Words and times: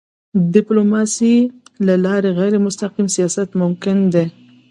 د 0.37 0.43
ډيپلوماسی 0.55 1.35
له 1.87 1.95
لارې 2.05 2.29
غیرمستقیم 2.39 3.07
سیاست 3.15 3.49
ممکن 3.61 3.97
دی. 4.13 4.25